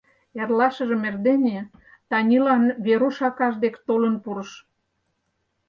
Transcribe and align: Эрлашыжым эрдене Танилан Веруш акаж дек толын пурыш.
Эрлашыжым 0.41 1.01
эрдене 1.09 1.59
Танилан 2.09 2.63
Веруш 2.85 3.17
акаж 3.29 3.53
дек 3.63 3.75
толын 3.87 4.15
пурыш. 4.23 4.51